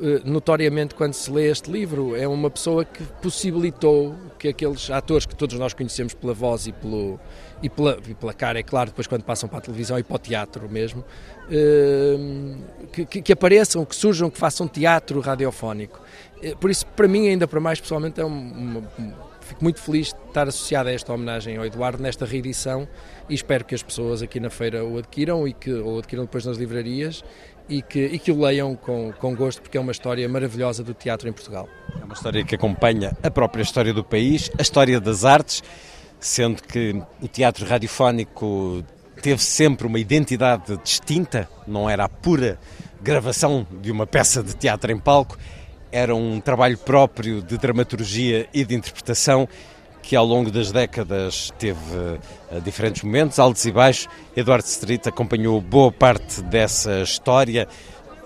eh, 0.02 0.21
notoriamente 0.23 0.95
quando 0.95 1.14
se 1.14 1.31
lê 1.31 1.50
este 1.50 1.71
livro. 1.71 2.14
É 2.14 2.29
uma 2.29 2.50
pessoa 2.50 2.85
que 2.85 3.02
possibilitou 3.23 4.14
que 4.38 4.49
aqueles 4.49 4.90
atores 4.90 5.25
que 5.25 5.35
todos 5.35 5.59
nós 5.59 5.73
conhecemos 5.73 6.12
pela 6.12 6.35
voz 6.35 6.67
e, 6.67 6.73
pelo, 6.73 7.19
e, 7.62 7.71
pela, 7.71 7.99
e 8.07 8.14
pela 8.14 8.35
cara, 8.35 8.59
é 8.59 8.62
claro, 8.62 8.90
depois 8.90 9.07
quando 9.07 9.23
passam 9.23 9.49
para 9.49 9.59
a 9.59 9.62
televisão 9.62 9.99
e 9.99 10.02
para 10.02 10.17
o 10.17 10.19
teatro 10.19 10.69
mesmo, 10.69 11.02
eh, 11.50 12.19
que, 13.07 13.23
que, 13.23 13.33
apareçam, 13.33 13.83
que 13.87 13.97
surjam, 13.97 14.29
que 14.29 14.38
façam 14.38 14.69
teatro 14.69 15.21
radiofónico. 15.21 15.99
Eh, 16.43 16.55
por 16.55 16.71
isso, 16.71 16.85
para 16.87 17.09
mim, 17.09 17.29
ainda 17.29 17.49
para 17.49 17.61
mais 17.61 17.81
pessoalmente, 17.81 18.21
é 18.21 18.25
uma, 18.26 18.81
uma 18.99 19.29
Fico 19.50 19.64
muito 19.64 19.80
feliz 19.80 20.12
de 20.12 20.28
estar 20.28 20.47
associado 20.47 20.90
a 20.90 20.92
esta 20.92 21.12
homenagem 21.12 21.57
ao 21.57 21.66
Eduardo 21.66 22.00
nesta 22.00 22.25
reedição 22.25 22.87
e 23.28 23.35
espero 23.35 23.64
que 23.64 23.75
as 23.75 23.83
pessoas 23.83 24.23
aqui 24.23 24.38
na 24.38 24.49
feira 24.49 24.85
o 24.85 24.97
adquiram 24.97 25.47
e 25.47 25.52
que 25.52 25.73
ou 25.73 25.99
adquiram 25.99 26.23
depois 26.23 26.45
nas 26.45 26.57
livrarias 26.57 27.25
e 27.69 27.83
que, 27.83 27.99
e 27.99 28.16
que 28.21 28.30
o 28.30 28.40
leiam 28.40 28.76
com, 28.76 29.12
com 29.19 29.35
gosto, 29.35 29.61
porque 29.61 29.76
é 29.76 29.80
uma 29.80 29.90
história 29.90 30.28
maravilhosa 30.28 30.85
do 30.85 30.95
teatro 30.95 31.28
em 31.28 31.33
Portugal. 31.33 31.69
É 32.00 32.04
uma 32.04 32.14
história 32.14 32.45
que 32.45 32.54
acompanha 32.54 33.11
a 33.21 33.28
própria 33.28 33.62
história 33.62 33.92
do 33.92 34.04
país, 34.04 34.52
a 34.57 34.62
história 34.62 35.00
das 35.00 35.25
artes, 35.25 35.64
sendo 36.21 36.62
que 36.62 37.02
o 37.21 37.26
teatro 37.26 37.66
radiofónico 37.66 38.85
teve 39.21 39.42
sempre 39.42 39.85
uma 39.85 39.99
identidade 39.99 40.76
distinta, 40.76 41.49
não 41.66 41.90
era 41.90 42.04
a 42.04 42.09
pura 42.09 42.57
gravação 43.02 43.66
de 43.83 43.90
uma 43.90 44.07
peça 44.07 44.45
de 44.45 44.54
teatro 44.54 44.92
em 44.92 44.99
palco, 44.99 45.37
era 45.92 46.14
um 46.14 46.40
trabalho 46.40 46.78
próprio 46.78 47.42
de 47.42 47.59
dramaturgia 47.59 48.49
e 48.52 48.64
de 48.64 48.75
interpretação 48.75 49.49
que 50.02 50.16
ao 50.16 50.25
longo 50.25 50.50
das 50.50 50.73
décadas 50.73 51.52
teve 51.59 51.78
uh, 51.78 52.61
diferentes 52.62 53.02
momentos, 53.02 53.38
altos 53.38 53.64
e 53.64 53.70
baixos. 53.73 54.09
Eduardo 54.37 54.66
Street 54.66 55.06
acompanhou 55.06 55.61
boa 55.61 55.92
parte 55.92 56.42
dessa 56.42 57.02
história, 57.02 57.68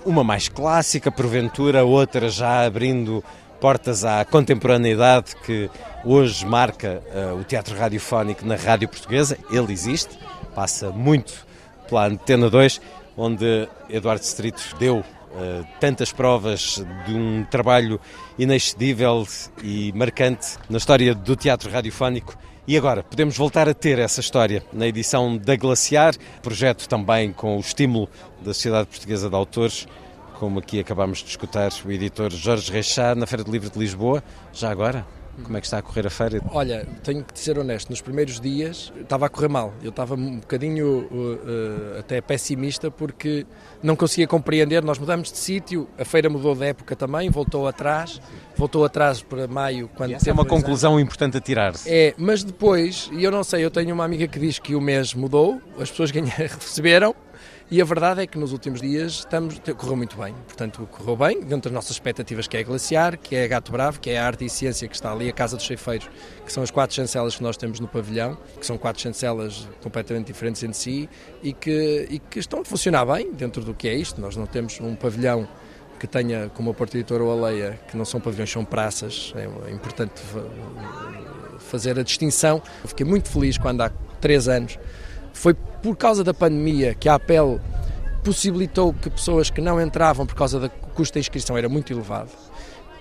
uma 0.04 0.23
mais 0.23 0.49
clássica, 0.49 1.11
porventura, 1.11 1.85
outra 1.85 2.28
já 2.28 2.64
abrindo 2.64 3.25
portas 3.61 4.04
à 4.04 4.25
contemporaneidade 4.25 5.35
que 5.44 5.71
hoje 6.04 6.44
marca 6.47 7.02
uh, 7.14 7.38
o 7.40 7.44
teatro 7.44 7.76
radiofónico 7.76 8.44
na 8.47 8.56
rádio 8.56 8.88
portuguesa. 8.88 9.37
Ele 9.50 9.73
existe, 9.73 10.18
passa 10.54 10.90
muito 10.90 11.47
pela 11.88 12.06
Antena 12.06 12.49
2, 12.49 12.80
onde 13.16 13.68
Eduardo 13.88 14.23
Street 14.23 14.59
deu 14.78 15.04
tantas 15.81 16.12
provas 16.12 16.85
de 17.07 17.14
um 17.14 17.45
trabalho 17.45 18.00
inexcedível 18.38 19.26
e 19.62 19.93
marcante 19.93 20.57
na 20.69 20.79
história 20.79 21.14
do 21.14 21.35
teatro 21.37 21.71
radiofónico. 21.71 22.37
E 22.67 22.79
agora, 22.79 23.03
podemos 23.03 23.37
voltar 23.37 23.69
a 23.69 23.75
ter 23.75 23.99
essa 23.99 24.21
história 24.21 24.64
na 24.73 24.87
edição 24.87 25.37
da 25.37 25.55
Glaciar, 25.55 26.14
projeto 26.43 26.88
também 26.88 27.31
com 27.31 27.57
o 27.57 27.61
estímulo 27.61 28.09
da 28.41 28.55
Sociedade 28.55 28.88
Portuguesa 28.88 29.29
de 29.29 29.35
Autores, 29.35 29.87
como 30.38 30.61
aqui 30.61 30.81
acabamos 30.81 31.19
de 31.19 31.29
escutar 31.29 31.71
o 31.85 31.93
editor 31.93 32.31
Jorge 32.31 32.73
Reixá 32.73 33.14
na 33.14 33.26
Feira 33.26 33.45
de 33.45 33.50
Livro 33.50 33.69
de 33.69 33.79
Lisboa. 33.79 34.23
Já 34.53 34.71
agora, 34.71 35.07
Como 35.43 35.57
é 35.57 35.61
que 35.61 35.67
está 35.67 35.79
a 35.79 35.83
correr 35.83 36.07
a 36.07 36.11
feira? 36.11 36.41
Olha, 36.50 36.87
tenho 37.03 37.25
que 37.25 37.38
ser 37.38 37.59
honesto, 37.59 37.91
nos 37.91 38.00
primeiros 38.00 38.41
dias 38.41 38.93
estava 39.00 39.26
a 39.26 39.29
correr 39.29 39.49
mal. 39.49 39.75
Eu 39.83 39.91
estava 39.91 40.14
um 40.14 40.38
bocadinho 40.38 41.09
uh, 41.11 41.97
uh, 41.97 41.99
até 41.99 42.21
pessimista 42.21 42.91
porque 42.91 43.47
não 43.83 43.97
conseguia 43.97 44.26
compreender. 44.26 44.83
Nós 44.83 44.99
mudamos 44.99 45.33
de 45.33 45.38
sítio, 45.38 45.88
a 45.99 46.05
feira 46.05 46.29
mudou 46.29 46.55
de 46.55 46.64
época 46.64 46.95
também, 46.95 47.31
voltou 47.31 47.67
atrás, 47.67 48.21
voltou 48.57 48.85
atrás 48.85 49.23
para 49.23 49.47
maio. 49.47 49.88
Quando 49.95 50.12
essa 50.12 50.31
é 50.31 50.33
uma 50.33 50.45
conclusão 50.45 50.99
importante 51.00 51.37
a 51.37 51.41
tirar. 51.41 51.75
-se. 51.75 51.88
É, 51.91 52.14
mas 52.17 52.45
depois, 52.45 53.11
e 53.12 53.25
eu 53.25 53.31
não 53.31 53.43
sei, 53.45 53.64
eu 53.64 53.71
tenho 53.71 53.95
uma 53.95 54.05
amiga 54.05 54.26
que 54.26 54.38
diz 54.38 54.59
que 54.59 54.75
o 54.75 54.81
mês 54.81 55.14
mudou, 55.14 55.61
as 55.79 55.91
pessoas 55.91 56.11
receberam, 56.11 57.14
e 57.71 57.80
a 57.80 57.85
verdade 57.85 58.21
é 58.21 58.26
que 58.26 58.38
nos 58.38 58.52
últimos 58.52 58.80
dias 58.80 59.12
estamos, 59.12 59.59
correu 59.76 59.97
muito 59.97 60.16
bem. 60.16 60.35
Portanto, 60.47 60.87
correu 60.90 61.16
bem, 61.16 61.40
dentro 61.40 61.71
das 61.71 61.73
nossas 61.73 61.92
expectativas, 61.92 62.47
que 62.47 62.56
é 62.56 62.62
Glaciar, 62.62 63.18
que 63.18 63.35
é 63.35 63.49
Gato 63.49 63.73
Bravo, 63.73 63.99
que 64.00 64.11
é 64.11 64.18
a 64.18 64.26
Arte 64.26 64.44
e 64.44 64.50
Ciência 64.50 64.87
que 64.87 64.94
está 64.94 65.12
ali, 65.12 65.28
a 65.28 65.33
Casa 65.33 65.56
dos 65.56 65.64
Cheifeiros, 65.64 66.09
que 66.44 66.52
são 66.52 66.62
as 66.62 66.71
quatro 66.71 66.94
chancelas 66.94 67.37
que 67.37 67.42
nós 67.42 67.56
temos 67.56 67.80
no 67.80 67.88
pavilhão, 67.88 68.37
que 68.61 68.66
são 68.66 68.76
quatro 68.76 69.02
chancelas 69.02 69.66
completamente 69.83 70.26
diferentes 70.26 70.62
entre 70.62 70.76
si 70.76 71.09
e 71.42 71.52
que, 71.52 72.06
e 72.11 72.18
que 72.18 72.38
estão 72.38 72.61
a 72.61 72.64
funcionar 72.64 73.06
bem 73.06 73.33
dentro 73.33 73.64
do 73.64 73.73
que 73.73 73.88
é 73.88 73.94
isto. 73.94 74.21
Nós 74.21 74.37
não 74.37 74.47
temos 74.47 74.78
um 74.80 74.94
pavilhão 74.94 75.49
que 75.99 76.06
tenha, 76.06 76.50
como 76.54 76.71
a 76.71 76.75
Porta 76.75 76.99
Editora 76.99 77.25
ou 77.25 77.33
a 77.33 77.49
Leia, 77.49 77.80
que 77.88 77.97
não 77.97 78.04
são 78.04 78.21
pavilhões, 78.21 78.50
são 78.50 78.64
praças. 78.64 79.33
É 79.66 79.71
importante 79.71 80.21
fazer 81.61 81.99
a 81.99 82.02
distinção. 82.02 82.62
Eu 82.83 82.88
fiquei 82.88 83.06
muito 83.06 83.30
feliz 83.30 83.56
quando 83.56 83.80
há 83.80 83.90
três 84.21 84.49
anos 84.49 84.78
foi 85.35 85.53
por 85.53 85.97
causa 85.97 86.25
da 86.25 86.33
pandemia 86.33 86.95
que 86.95 87.09
a 87.09 87.17
APEL 87.17 87.61
possibilitou 88.23 88.95
que 88.95 89.11
pessoas 89.11 89.50
que 89.50 89.61
não 89.61 89.79
entravam 89.79 90.25
por 90.25 90.35
causa 90.35 90.59
do 90.59 90.71
custo 90.95 91.14
da 91.14 91.21
inscrição 91.21 91.59
era 91.59 91.69
muito 91.69 91.93
elevado 91.93 92.31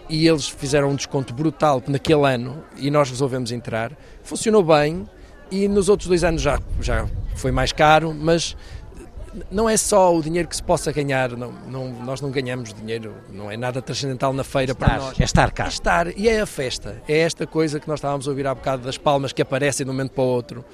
e 0.10 0.28
eles 0.28 0.50
fizeram 0.50 0.90
um 0.90 0.96
desconto 0.96 1.34
brutal 1.34 1.82
naquele 1.88 2.26
ano 2.28 2.62
e 2.76 2.92
nós 2.92 3.10
resolvemos 3.10 3.52
entrar. 3.52 3.94
Funcionou 4.22 4.62
bem 4.62 5.08
e 5.50 5.68
nos 5.68 5.88
outros 5.88 6.10
dois 6.10 6.24
anos 6.24 6.42
já, 6.42 6.60
já 6.82 7.08
foi 7.36 7.52
mais 7.52 7.72
caro, 7.72 8.14
mas 8.14 8.58
não 9.50 9.70
é 9.70 9.78
só 9.78 10.16
o 10.16 10.22
dinheiro 10.22 10.48
que 10.48 10.56
se 10.56 10.64
possa 10.64 10.92
ganhar, 10.92 11.32
não, 11.38 11.52
não, 11.68 11.90
nós 12.04 12.20
não 12.20 12.30
ganhamos 12.30 12.74
dinheiro, 12.74 13.16
não 13.32 13.50
é 13.50 13.56
nada 13.56 13.82
transcendental 13.82 14.34
na 14.34 14.44
feira 14.44 14.74
estar, 14.74 14.86
para 14.86 14.98
nós. 15.00 15.20
É 15.20 15.24
estar 15.24 15.52
cá. 15.52 15.66
É 15.66 15.68
estar, 15.68 16.18
e 16.18 16.28
é 16.28 16.42
a 16.42 16.46
festa, 16.46 17.02
é 17.08 17.20
esta 17.20 17.48
coisa 17.48 17.80
que 17.80 17.88
nós 17.88 18.00
estávamos 18.00 18.28
a 18.28 18.32
ouvir 18.32 18.46
há 18.46 18.54
bocado 18.54 18.84
das 18.84 18.98
palmas 18.98 19.32
que 19.32 19.42
aparecem 19.42 19.86
de 19.86 19.90
um 19.90 19.94
momento 19.94 20.12
para 20.12 20.24
o 20.24 20.28
outro 20.28 20.66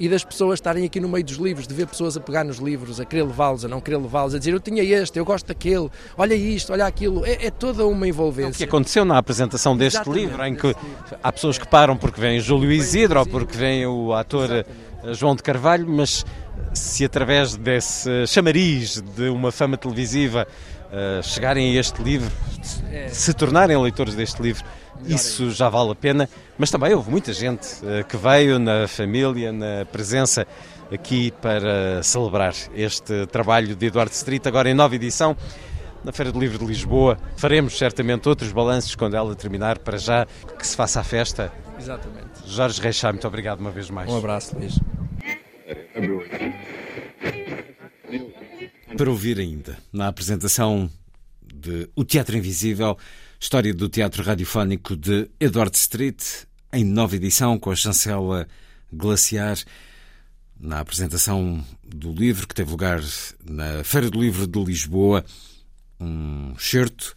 e 0.00 0.08
das 0.08 0.24
pessoas 0.24 0.54
estarem 0.54 0.86
aqui 0.86 0.98
no 0.98 1.10
meio 1.10 1.22
dos 1.22 1.36
livros, 1.36 1.66
de 1.68 1.74
ver 1.74 1.86
pessoas 1.86 2.16
a 2.16 2.20
pegar 2.20 2.42
nos 2.42 2.56
livros, 2.56 2.98
a 2.98 3.04
querer 3.04 3.22
levá-los, 3.22 3.66
a 3.66 3.68
não 3.68 3.82
querer 3.82 3.98
levá-los, 3.98 4.34
a 4.34 4.38
dizer 4.38 4.54
eu 4.54 4.58
tinha 4.58 4.82
este, 4.82 5.18
eu 5.18 5.26
gosto 5.26 5.46
daquele, 5.46 5.90
olha 6.16 6.34
isto, 6.34 6.72
olha 6.72 6.86
aquilo. 6.86 7.24
É, 7.26 7.46
é 7.46 7.50
toda 7.50 7.86
uma 7.86 8.08
envolvência. 8.08 8.52
O 8.52 8.56
que 8.56 8.64
aconteceu 8.64 9.04
na 9.04 9.18
apresentação 9.18 9.76
deste 9.76 9.96
Exatamente, 9.96 10.22
livro, 10.22 10.44
em 10.46 10.54
que 10.54 10.66
livro. 10.68 10.82
há 11.22 11.30
pessoas 11.30 11.58
que 11.58 11.68
param 11.68 11.98
porque 11.98 12.18
vem 12.18 12.40
Júlio 12.40 12.72
Isidro 12.72 13.20
ou 13.20 13.26
porque 13.26 13.54
vem 13.56 13.86
o 13.86 14.14
ator 14.14 14.44
Exatamente. 14.44 14.90
Eh, 15.04 15.14
João 15.14 15.36
de 15.36 15.42
Carvalho, 15.42 15.86
mas 15.86 16.24
se 16.72 17.04
através 17.04 17.56
desse 17.56 18.26
chamariz 18.26 19.02
de 19.02 19.28
uma 19.28 19.52
fama 19.52 19.76
televisiva 19.76 20.46
uh, 20.46 21.22
chegarem 21.22 21.76
a 21.76 21.80
este 21.80 22.02
livro, 22.02 22.30
é. 22.90 23.08
se 23.08 23.32
tornarem 23.34 23.76
leitores 23.80 24.14
deste 24.14 24.40
livro, 24.42 24.64
isso 25.06 25.50
já 25.50 25.68
vale 25.68 25.92
a 25.92 25.94
pena. 25.94 26.28
Mas 26.58 26.70
também 26.70 26.94
houve 26.94 27.10
muita 27.10 27.32
gente 27.32 27.66
uh, 27.82 28.04
que 28.06 28.16
veio 28.16 28.58
na 28.58 28.86
família, 28.86 29.52
na 29.52 29.84
presença 29.90 30.46
aqui 30.92 31.32
para 31.40 32.02
celebrar 32.02 32.54
este 32.74 33.26
trabalho 33.26 33.76
de 33.76 33.86
Eduardo 33.86 34.12
Street, 34.12 34.46
agora 34.46 34.68
em 34.68 34.74
nova 34.74 34.94
edição 34.94 35.36
na 36.04 36.12
Feira 36.12 36.32
do 36.32 36.40
Livro 36.40 36.58
de 36.58 36.64
Lisboa. 36.64 37.18
Faremos 37.36 37.76
certamente 37.76 38.28
outros 38.28 38.52
balanços 38.52 38.94
quando 38.94 39.14
ela 39.16 39.34
terminar, 39.34 39.78
para 39.78 39.98
já 39.98 40.26
que 40.58 40.66
se 40.66 40.76
faça 40.76 41.00
a 41.00 41.04
festa. 41.04 41.52
Exatamente. 41.78 42.30
Jorge 42.46 42.80
Reixá, 42.80 43.12
muito 43.12 43.26
obrigado 43.26 43.60
uma 43.60 43.70
vez 43.70 43.90
mais. 43.90 44.10
Um 44.10 44.16
abraço, 44.16 44.56
Luís. 44.56 44.78
Para 48.96 49.10
ouvir 49.10 49.38
ainda, 49.38 49.78
na 49.92 50.08
apresentação 50.08 50.90
de 51.42 51.88
O 51.94 52.04
Teatro 52.04 52.36
Invisível, 52.36 52.96
História 53.42 53.72
do 53.72 53.88
Teatro 53.88 54.22
Radiofónico 54.22 54.94
de 54.94 55.30
Edward 55.40 55.74
Street, 55.74 56.22
em 56.70 56.84
nova 56.84 57.16
edição, 57.16 57.58
com 57.58 57.70
a 57.70 57.74
chancela 57.74 58.46
Glaciar, 58.92 59.56
na 60.60 60.80
apresentação 60.80 61.64
do 61.82 62.12
livro 62.12 62.46
que 62.46 62.54
teve 62.54 62.70
lugar 62.70 63.00
na 63.42 63.82
Feira 63.82 64.10
do 64.10 64.20
Livro 64.20 64.46
de 64.46 64.62
Lisboa, 64.62 65.24
um 65.98 66.54
certo 66.58 67.14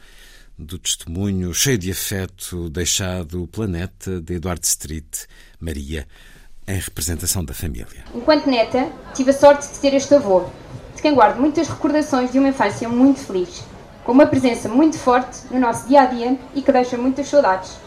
do 0.57 0.79
testemunho 0.79 1.53
cheio 1.53 1.77
de 1.77 1.91
afeto 1.91 2.69
deixado 2.69 3.43
o 3.43 3.47
planeta 3.47 4.21
de 4.21 4.35
Edward 4.35 4.65
Street, 4.65 5.25
Maria, 5.59 6.07
em 6.65 6.79
representação 6.79 7.43
da 7.43 7.53
família. 7.53 8.05
Enquanto 8.15 8.49
neta, 8.49 8.89
tive 9.13 9.31
a 9.31 9.33
sorte 9.33 9.69
de 9.73 9.77
ter 9.77 9.93
este 9.93 10.15
avô, 10.15 10.49
de 10.95 11.01
quem 11.01 11.13
guardo 11.13 11.37
muitas 11.41 11.67
recordações 11.67 12.31
de 12.31 12.39
uma 12.39 12.47
infância 12.47 12.87
muito 12.87 13.19
feliz 13.19 13.72
com 14.03 14.11
uma 14.11 14.25
presença 14.25 14.67
muito 14.67 14.97
forte 14.97 15.41
no 15.49 15.59
nosso 15.59 15.87
dia 15.87 16.01
a 16.01 16.05
dia 16.05 16.37
e 16.53 16.61
que 16.61 16.71
deixa 16.71 16.97
muitas 16.97 17.27
saudades. 17.27 17.77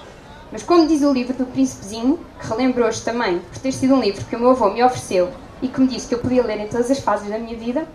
Mas, 0.50 0.62
como 0.62 0.87
diz 0.87 1.02
o 1.02 1.12
livro 1.12 1.35
do 1.35 1.44
Príncipezinho, 1.44 2.18
que 2.40 2.46
relembro 2.46 2.85
hoje 2.85 3.02
também 3.02 3.40
por 3.40 3.59
ter 3.59 3.72
sido 3.72 3.94
um 3.94 4.00
livro 4.00 4.24
que 4.24 4.37
o 4.37 4.38
meu 4.38 4.50
avô 4.50 4.70
me 4.70 4.83
ofereceu 4.83 5.31
e 5.61 5.68
que 5.68 5.81
me 5.81 5.88
disse 5.88 6.07
que 6.07 6.14
eu 6.14 6.18
podia 6.18 6.42
ler 6.42 6.61
em 6.61 6.68
todas 6.68 6.90
as 6.90 7.00
fases 7.00 7.29
da 7.29 7.38
minha 7.38 7.57
vida, 7.57 7.87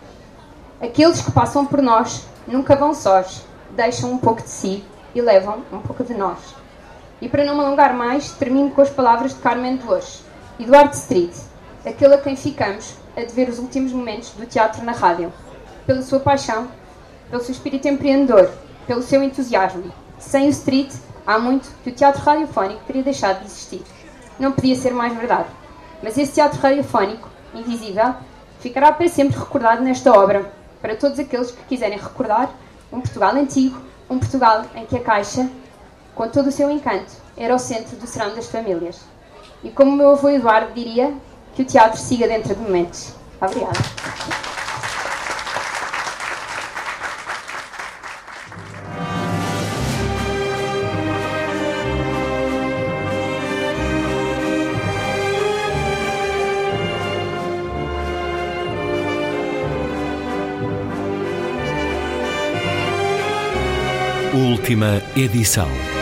aqueles 0.79 1.21
que 1.21 1.31
passam 1.31 1.65
por 1.65 1.81
nós 1.81 2.25
nunca 2.47 2.75
vão 2.75 2.93
sós, 2.93 3.43
deixam 3.71 4.12
um 4.12 4.17
pouco 4.17 4.41
de 4.41 4.49
si 4.49 4.84
e 5.15 5.21
levam 5.21 5.63
um 5.71 5.79
pouco 5.79 6.03
de 6.03 6.13
nós. 6.13 6.38
E 7.21 7.29
para 7.29 7.45
não 7.45 7.55
me 7.55 7.62
alongar 7.62 7.93
mais, 7.93 8.31
termino 8.31 8.71
com 8.71 8.81
as 8.81 8.89
palavras 8.89 9.34
de 9.34 9.39
Carmen 9.39 9.79
hoje, 9.88 10.19
Eduardo 10.60 10.95
Street, 10.95 11.34
aquele 11.86 12.15
a 12.15 12.17
quem 12.17 12.36
ficamos 12.36 12.95
a 13.15 13.21
dever 13.21 13.49
os 13.49 13.60
últimos 13.60 13.91
momentos 13.91 14.31
do 14.31 14.45
teatro 14.45 14.84
na 14.84 14.91
rádio, 14.91 15.31
pela 15.86 16.01
sua 16.01 16.19
paixão 16.19 16.67
pelo 17.32 17.41
seu 17.41 17.54
espírito 17.54 17.88
empreendedor, 17.88 18.52
pelo 18.86 19.02
seu 19.02 19.24
entusiasmo. 19.24 19.91
Sem 20.20 20.48
o 20.48 20.50
street, 20.50 20.94
há 21.26 21.39
muito 21.39 21.72
que 21.84 21.89
o 21.89 21.94
teatro 21.94 22.22
radiofónico 22.22 22.82
teria 22.86 23.02
deixado 23.02 23.39
de 23.39 23.46
existir. 23.46 23.82
Não 24.38 24.52
podia 24.52 24.76
ser 24.76 24.91
mais 24.91 25.15
verdade. 25.15 25.48
Mas 26.04 26.17
esse 26.17 26.34
teatro 26.34 26.60
radiofónico, 26.60 27.30
invisível, 27.56 28.13
ficará 28.60 28.91
para 28.91 29.08
sempre 29.08 29.39
recordado 29.39 29.82
nesta 29.82 30.12
obra, 30.12 30.52
para 30.82 30.96
todos 30.96 31.17
aqueles 31.17 31.52
que 31.52 31.63
quiserem 31.63 31.98
recordar 31.98 32.52
um 32.91 33.00
Portugal 33.00 33.34
antigo, 33.34 33.80
um 34.10 34.20
Portugal 34.20 34.65
em 34.76 34.86
que 34.86 34.98
a 34.98 35.02
Caixa, 35.02 35.50
com 36.13 36.28
todo 36.28 36.48
o 36.48 36.52
seu 36.52 36.70
encanto, 36.70 37.13
era 37.38 37.56
o 37.56 37.60
centro 37.60 37.96
do 37.96 38.06
serão 38.06 38.36
das 38.36 38.48
famílias. 38.48 39.00
E 39.63 39.70
como 39.70 39.91
o 39.91 39.96
meu 39.96 40.12
avô 40.12 40.30
Eduardo 40.30 40.74
diria, 40.74 41.13
que 41.56 41.62
o 41.62 41.65
teatro 41.65 42.00
siga 42.00 42.28
dentro 42.28 42.54
de 42.54 42.62
momentos. 42.62 43.13
Obrigada. 43.39 44.50
Última 64.62 65.02
edição. 65.15 66.00